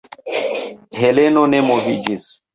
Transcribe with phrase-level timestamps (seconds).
[1.01, 2.29] Heleno ne moviĝis.